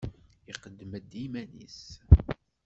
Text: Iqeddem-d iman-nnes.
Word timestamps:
Iqeddem-d 0.51 1.11
iman-nnes. 1.23 1.81